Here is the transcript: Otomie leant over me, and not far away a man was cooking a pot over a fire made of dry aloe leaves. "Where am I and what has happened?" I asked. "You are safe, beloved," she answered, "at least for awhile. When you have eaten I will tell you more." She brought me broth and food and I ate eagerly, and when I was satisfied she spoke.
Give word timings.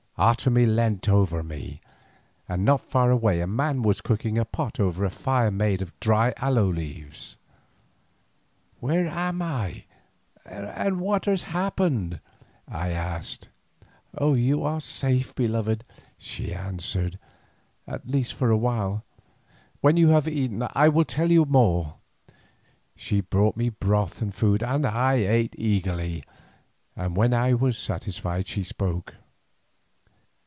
Otomie 0.19 0.67
leant 0.67 1.09
over 1.09 1.41
me, 1.41 1.81
and 2.47 2.63
not 2.63 2.81
far 2.81 3.09
away 3.09 3.41
a 3.41 3.47
man 3.47 3.81
was 3.81 4.01
cooking 4.01 4.37
a 4.37 4.45
pot 4.45 4.79
over 4.79 5.03
a 5.03 5.09
fire 5.09 5.49
made 5.49 5.81
of 5.81 5.99
dry 5.99 6.31
aloe 6.37 6.71
leaves. 6.71 7.37
"Where 8.79 9.07
am 9.07 9.41
I 9.41 9.85
and 10.45 11.01
what 11.01 11.25
has 11.25 11.41
happened?" 11.43 12.19
I 12.67 12.89
asked. 12.89 13.49
"You 14.21 14.61
are 14.61 14.79
safe, 14.79 15.33
beloved," 15.33 15.83
she 16.19 16.53
answered, 16.53 17.17
"at 17.87 18.05
least 18.05 18.35
for 18.35 18.51
awhile. 18.51 19.03
When 19.79 19.97
you 19.97 20.09
have 20.09 20.27
eaten 20.27 20.63
I 20.75 20.87
will 20.89 21.05
tell 21.05 21.31
you 21.31 21.45
more." 21.45 21.95
She 22.95 23.21
brought 23.21 23.57
me 23.57 23.69
broth 23.69 24.21
and 24.21 24.35
food 24.35 24.61
and 24.61 24.85
I 24.85 25.15
ate 25.15 25.55
eagerly, 25.57 26.23
and 26.95 27.17
when 27.17 27.33
I 27.33 27.55
was 27.55 27.75
satisfied 27.75 28.47
she 28.47 28.61
spoke. 28.61 29.15